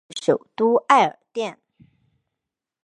[0.07, 1.59] 据点是首都艾尔甸。